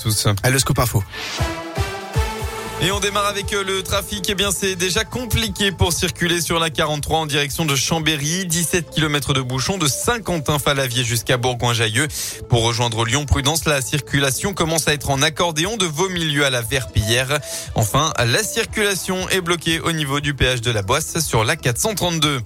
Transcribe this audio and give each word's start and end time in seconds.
tous. 0.00 0.28
À 0.44 0.50
le 0.50 0.60
scoop 0.60 0.78
info. 0.78 1.02
Et 2.80 2.92
on 2.92 3.00
démarre 3.00 3.26
avec 3.26 3.52
euh, 3.52 3.64
le 3.64 3.82
trafic. 3.82 4.30
Eh 4.30 4.36
bien, 4.36 4.52
c'est 4.52 4.76
déjà 4.76 5.04
compliqué 5.04 5.72
pour 5.72 5.92
circuler 5.92 6.40
sur 6.40 6.60
la 6.60 6.70
43 6.70 7.18
en 7.18 7.26
direction 7.26 7.64
de 7.64 7.74
Chambéry. 7.74 8.46
17 8.46 8.90
km 8.90 9.34
de 9.34 9.40
bouchons 9.40 9.76
de 9.76 9.88
Saint-Quentin-Falavier 9.88 11.02
jusqu'à 11.02 11.36
Bourgoin-Jailleux. 11.36 12.06
Pour 12.48 12.62
rejoindre 12.62 13.04
Lyon, 13.04 13.26
prudence, 13.26 13.64
la 13.64 13.80
circulation 13.80 14.54
commence 14.54 14.86
à 14.86 14.94
être 14.94 15.10
en 15.10 15.20
accordéon 15.20 15.76
de 15.76 15.86
Vaumilieu 15.86 16.44
à 16.44 16.50
la 16.50 16.62
Verpillière. 16.62 17.40
Enfin, 17.74 18.12
la 18.24 18.44
circulation 18.44 19.28
est 19.30 19.40
bloquée 19.40 19.80
au 19.80 19.90
niveau 19.90 20.20
du 20.20 20.34
péage 20.34 20.60
de 20.60 20.70
la 20.70 20.82
Boisse 20.82 21.18
sur 21.18 21.42
la 21.42 21.56
432. 21.56 22.40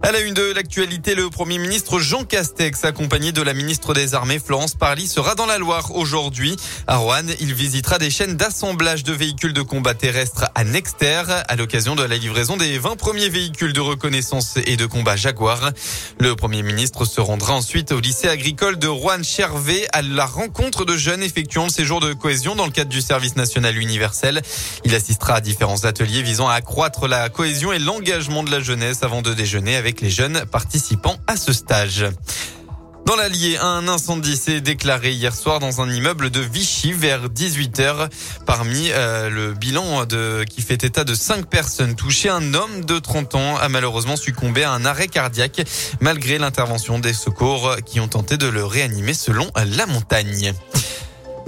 À 0.00 0.12
la 0.12 0.20
une 0.20 0.32
de 0.32 0.52
l'actualité, 0.52 1.16
le 1.16 1.28
Premier 1.28 1.58
ministre 1.58 1.98
Jean 1.98 2.22
Castex, 2.22 2.84
accompagné 2.84 3.32
de 3.32 3.42
la 3.42 3.52
ministre 3.52 3.94
des 3.94 4.14
Armées 4.14 4.38
Florence 4.38 4.76
Parly, 4.76 5.08
sera 5.08 5.34
dans 5.34 5.44
la 5.44 5.58
Loire 5.58 5.96
aujourd'hui. 5.96 6.56
À 6.86 6.98
Rouen, 6.98 7.26
il 7.40 7.52
visitera 7.52 7.98
des 7.98 8.08
chaînes 8.08 8.36
d'assemblage 8.36 9.02
de 9.02 9.12
véhicules 9.12 9.52
de 9.52 9.60
combat 9.60 9.94
terrestre 9.94 10.46
à 10.54 10.62
Nexter, 10.62 11.24
à 11.48 11.56
l'occasion 11.56 11.96
de 11.96 12.04
la 12.04 12.16
livraison 12.16 12.56
des 12.56 12.78
20 12.78 12.94
premiers 12.96 13.28
véhicules 13.28 13.72
de 13.72 13.80
reconnaissance 13.80 14.56
et 14.66 14.76
de 14.76 14.86
combat 14.86 15.16
Jaguar. 15.16 15.72
Le 16.20 16.36
Premier 16.36 16.62
ministre 16.62 17.04
se 17.04 17.20
rendra 17.20 17.54
ensuite 17.54 17.90
au 17.90 17.98
lycée 17.98 18.28
agricole 18.28 18.78
de 18.78 18.86
Rouen-Chervé 18.86 19.88
à 19.92 20.02
la 20.02 20.26
rencontre 20.26 20.84
de 20.84 20.96
jeunes 20.96 21.24
effectuant 21.24 21.64
le 21.64 21.70
séjour 21.70 21.98
de 21.98 22.12
cohésion 22.12 22.54
dans 22.54 22.66
le 22.66 22.72
cadre 22.72 22.90
du 22.90 23.00
service 23.00 23.34
national 23.34 23.76
universel. 23.76 24.42
Il 24.84 24.94
assistera 24.94 25.34
à 25.34 25.40
différents 25.40 25.84
ateliers 25.84 26.22
visant 26.22 26.48
à 26.48 26.54
accroître 26.54 27.08
la 27.08 27.28
cohésion 27.30 27.72
et 27.72 27.80
l'engagement 27.80 28.44
de 28.44 28.50
la 28.52 28.60
jeunesse 28.60 29.02
avant 29.02 29.22
de 29.22 29.34
déjeuner 29.34 29.74
avec 29.74 29.87
avec 29.88 30.02
les 30.02 30.10
jeunes 30.10 30.44
participants 30.44 31.16
à 31.26 31.38
ce 31.38 31.50
stage. 31.54 32.04
Dans 33.06 33.16
l'Allier, 33.16 33.56
un 33.56 33.88
incendie 33.88 34.36
s'est 34.36 34.60
déclaré 34.60 35.12
hier 35.12 35.34
soir 35.34 35.60
dans 35.60 35.80
un 35.80 35.90
immeuble 35.90 36.28
de 36.28 36.40
Vichy 36.40 36.92
vers 36.92 37.30
18h. 37.30 38.10
Parmi 38.44 38.90
euh, 38.90 39.30
le 39.30 39.54
bilan 39.54 40.04
de, 40.04 40.44
qui 40.44 40.60
fait 40.60 40.84
état 40.84 41.04
de 41.04 41.14
cinq 41.14 41.46
personnes 41.46 41.94
touchées, 41.94 42.28
un 42.28 42.52
homme 42.52 42.84
de 42.84 42.98
30 42.98 43.34
ans 43.36 43.56
a 43.56 43.70
malheureusement 43.70 44.16
succombé 44.16 44.62
à 44.62 44.72
un 44.72 44.84
arrêt 44.84 45.08
cardiaque 45.08 45.62
malgré 46.00 46.36
l'intervention 46.36 46.98
des 46.98 47.14
secours 47.14 47.76
qui 47.86 47.98
ont 47.98 48.08
tenté 48.08 48.36
de 48.36 48.46
le 48.46 48.66
réanimer 48.66 49.14
selon 49.14 49.50
la 49.56 49.86
montagne. 49.86 50.52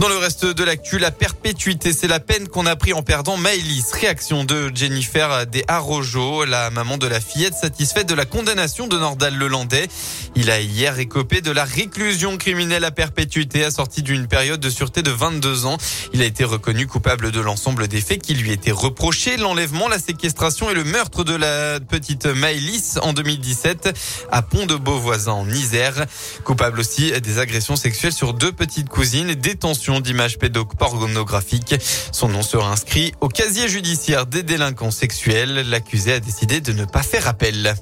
Dans 0.00 0.08
le 0.08 0.16
reste 0.16 0.46
de 0.46 0.64
l'actu, 0.64 0.98
la 0.98 1.10
perpétuité, 1.10 1.92
c'est 1.92 2.08
la 2.08 2.20
peine 2.20 2.48
qu'on 2.48 2.64
a 2.64 2.74
pris 2.74 2.94
en 2.94 3.02
perdant 3.02 3.36
Maëlys. 3.36 3.92
Réaction 3.92 4.44
de 4.44 4.72
Jennifer 4.74 5.46
des 5.46 5.62
Arrojo, 5.68 6.46
la 6.46 6.70
maman 6.70 6.96
de 6.96 7.06
la 7.06 7.20
fillette 7.20 7.52
satisfaite 7.52 8.08
de 8.08 8.14
la 8.14 8.24
condamnation 8.24 8.86
de 8.86 8.98
Nordal 8.98 9.36
Lelandais. 9.36 9.88
Il 10.36 10.50
a 10.50 10.58
hier 10.58 10.98
écopé 10.98 11.42
de 11.42 11.50
la 11.50 11.64
réclusion 11.64 12.38
criminelle 12.38 12.84
à 12.84 12.90
perpétuité 12.90 13.62
assortie 13.62 14.02
d'une 14.02 14.26
période 14.26 14.58
de 14.58 14.70
sûreté 14.70 15.02
de 15.02 15.10
22 15.10 15.66
ans. 15.66 15.76
Il 16.14 16.22
a 16.22 16.24
été 16.24 16.44
reconnu 16.44 16.86
coupable 16.86 17.30
de 17.30 17.40
l'ensemble 17.40 17.86
des 17.86 18.00
faits 18.00 18.22
qui 18.22 18.32
lui 18.32 18.52
étaient 18.52 18.70
reprochés, 18.70 19.36
l'enlèvement, 19.36 19.86
la 19.86 19.98
séquestration 19.98 20.70
et 20.70 20.74
le 20.74 20.84
meurtre 20.84 21.24
de 21.24 21.34
la 21.34 21.78
petite 21.78 22.24
Maëlys 22.24 22.98
en 23.02 23.12
2017 23.12 23.94
à 24.32 24.40
Pont 24.40 24.64
de 24.64 24.76
Beauvoisin 24.76 25.32
en 25.32 25.50
Isère. 25.50 26.06
Coupable 26.44 26.80
aussi 26.80 27.12
des 27.20 27.38
agressions 27.38 27.76
sexuelles 27.76 28.14
sur 28.14 28.32
deux 28.32 28.52
petites 28.52 28.88
cousines, 28.88 29.34
détention 29.34 29.89
d'images 29.98 30.38
pédopornographiques. 30.38 31.74
Son 32.12 32.28
nom 32.28 32.42
sera 32.42 32.70
inscrit 32.70 33.12
au 33.20 33.26
casier 33.26 33.68
judiciaire 33.68 34.26
des 34.26 34.44
délinquants 34.44 34.92
sexuels. 34.92 35.68
L'accusé 35.68 36.12
a 36.12 36.20
décidé 36.20 36.60
de 36.60 36.72
ne 36.72 36.84
pas 36.84 37.02
faire 37.02 37.26
appel. 37.26 37.74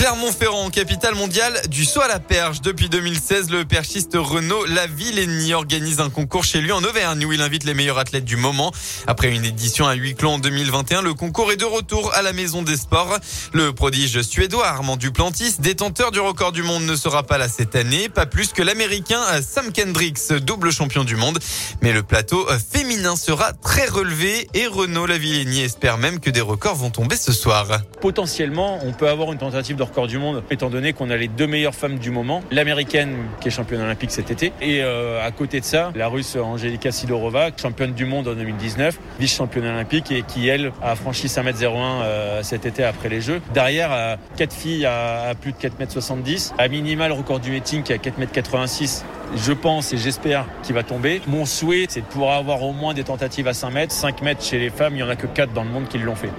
Clermont-Ferrand, 0.00 0.70
capitale 0.70 1.14
mondiale 1.14 1.60
du 1.68 1.84
saut 1.84 2.00
à 2.00 2.08
la 2.08 2.20
perche. 2.20 2.62
Depuis 2.62 2.88
2016, 2.88 3.50
le 3.50 3.66
perchiste 3.66 4.12
Renaud 4.14 4.64
Lavillenie 4.64 5.52
organise 5.52 6.00
un 6.00 6.08
concours 6.08 6.42
chez 6.42 6.62
lui 6.62 6.72
en 6.72 6.82
Auvergne 6.82 7.22
où 7.26 7.34
il 7.34 7.42
invite 7.42 7.64
les 7.64 7.74
meilleurs 7.74 7.98
athlètes 7.98 8.24
du 8.24 8.38
moment. 8.38 8.72
Après 9.06 9.28
une 9.28 9.44
édition 9.44 9.86
à 9.86 9.92
huis 9.92 10.14
clos 10.14 10.30
en 10.30 10.38
2021, 10.38 11.02
le 11.02 11.12
concours 11.12 11.52
est 11.52 11.58
de 11.58 11.66
retour 11.66 12.14
à 12.14 12.22
la 12.22 12.32
Maison 12.32 12.62
des 12.62 12.78
Sports. 12.78 13.18
Le 13.52 13.74
prodige 13.74 14.22
suédois 14.22 14.68
Armand 14.68 14.96
Duplantis, 14.96 15.56
détenteur 15.58 16.12
du 16.12 16.20
record 16.20 16.52
du 16.52 16.62
monde, 16.62 16.84
ne 16.84 16.96
sera 16.96 17.22
pas 17.22 17.36
là 17.36 17.50
cette 17.50 17.76
année, 17.76 18.08
pas 18.08 18.24
plus 18.24 18.54
que 18.54 18.62
l'américain 18.62 19.20
Sam 19.42 19.70
Kendricks, 19.70 20.32
double 20.32 20.72
champion 20.72 21.04
du 21.04 21.16
monde. 21.16 21.38
Mais 21.82 21.92
le 21.92 22.02
plateau 22.02 22.46
féminin 22.72 23.16
sera 23.16 23.52
très 23.52 23.84
relevé 23.84 24.48
et 24.54 24.66
Renaud 24.66 25.04
Lavillenie 25.04 25.60
espère 25.60 25.98
même 25.98 26.20
que 26.20 26.30
des 26.30 26.40
records 26.40 26.76
vont 26.76 26.90
tomber 26.90 27.16
ce 27.16 27.32
soir. 27.32 27.66
Potentiellement, 28.00 28.78
on 28.82 28.94
peut 28.94 29.10
avoir 29.10 29.30
une 29.30 29.38
tentative 29.38 29.76
de 29.76 29.89
record 29.90 30.06
du 30.06 30.18
monde, 30.18 30.42
étant 30.50 30.70
donné 30.70 30.92
qu'on 30.92 31.10
a 31.10 31.16
les 31.16 31.28
deux 31.28 31.46
meilleures 31.46 31.74
femmes 31.74 31.98
du 31.98 32.10
moment, 32.10 32.42
l'américaine 32.50 33.16
qui 33.40 33.48
est 33.48 33.50
championne 33.50 33.80
olympique 33.82 34.12
cet 34.12 34.30
été, 34.30 34.52
et 34.60 34.82
euh, 34.82 35.24
à 35.24 35.30
côté 35.32 35.60
de 35.60 35.64
ça, 35.64 35.92
la 35.96 36.06
russe 36.06 36.36
Angelika 36.36 36.92
Sidorova, 36.92 37.50
championne 37.60 37.92
du 37.92 38.06
monde 38.06 38.28
en 38.28 38.34
2019, 38.34 38.98
vice-championne 39.18 39.66
olympique 39.66 40.12
et 40.12 40.22
qui 40.22 40.48
elle 40.48 40.72
a 40.82 40.94
franchi 40.94 41.26
5m01 41.26 41.74
euh, 41.74 42.42
cet 42.42 42.66
été 42.66 42.84
après 42.84 43.08
les 43.08 43.20
Jeux. 43.20 43.40
Derrière, 43.52 44.18
quatre 44.36 44.54
filles 44.54 44.86
à, 44.86 45.34
plus 45.40 45.52
de 45.52 45.58
4m70, 45.58 46.52
à 46.56 46.68
minima 46.68 47.08
le 47.08 47.14
record 47.14 47.40
du 47.40 47.50
meeting 47.50 47.82
qui 47.82 47.92
est 47.92 47.96
à 47.96 47.98
4m86 47.98 49.02
je 49.36 49.52
pense 49.52 49.92
et 49.92 49.96
j'espère 49.96 50.46
qu'il 50.64 50.74
va 50.74 50.82
tomber. 50.82 51.22
Mon 51.28 51.46
souhait, 51.46 51.86
c'est 51.88 52.00
de 52.00 52.06
pouvoir 52.06 52.36
avoir 52.36 52.62
au 52.62 52.72
moins 52.72 52.94
des 52.94 53.04
tentatives 53.04 53.46
à 53.46 53.54
5 53.54 53.70
mètres. 53.70 53.92
5 53.92 54.22
mètres 54.22 54.42
chez 54.42 54.58
les 54.58 54.70
femmes, 54.70 54.94
il 54.94 54.96
n'y 54.96 55.02
en 55.04 55.08
a 55.08 55.14
que 55.14 55.28
4 55.28 55.52
dans 55.52 55.62
le 55.62 55.70
monde 55.70 55.88
qui 55.88 55.98
l'ont 55.98 56.16
fait. 56.16 56.30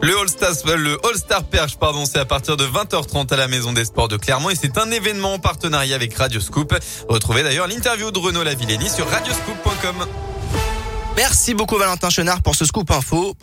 Le 0.00 0.18
All-Star, 0.18 0.50
le 0.76 0.98
All-Star 1.06 1.44
Perche, 1.44 1.76
pardon, 1.76 2.04
c'est 2.06 2.18
à 2.18 2.24
partir 2.24 2.56
de 2.56 2.64
20h30 2.64 3.32
à 3.32 3.36
la 3.36 3.48
Maison 3.48 3.72
des 3.72 3.84
Sports 3.84 4.08
de 4.08 4.16
Clermont 4.16 4.50
et 4.50 4.54
c'est 4.54 4.78
un 4.78 4.90
événement 4.90 5.34
en 5.34 5.38
partenariat 5.38 5.94
avec 5.94 6.14
Radio 6.14 6.40
Scoop. 6.40 6.74
Retrouvez 7.08 7.42
d'ailleurs 7.42 7.66
l'interview 7.66 8.10
de 8.10 8.18
Renaud 8.18 8.42
Lavillenie 8.42 8.88
sur 8.88 9.08
radioscoop.com. 9.08 10.06
Merci 11.16 11.54
beaucoup 11.54 11.76
Valentin 11.76 12.08
Chenard 12.08 12.40
pour 12.40 12.54
ce 12.54 12.64
scoop 12.64 12.90
info. 12.90 13.34